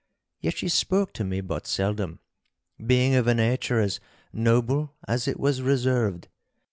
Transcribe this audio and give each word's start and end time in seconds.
Yet 0.39 0.57
she 0.57 0.67
spoke 0.67 1.13
to 1.13 1.23
me 1.23 1.41
but 1.41 1.67
seldom, 1.67 2.21
being 2.83 3.13
of 3.13 3.27
a 3.27 3.35
nature 3.35 3.79
as 3.79 3.99
noble 4.33 4.95
as 5.07 5.27
it 5.27 5.39
was 5.39 5.61
reserved. 5.61 6.27